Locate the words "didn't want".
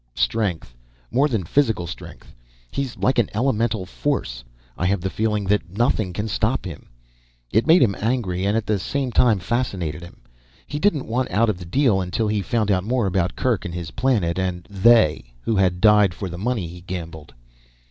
10.79-11.29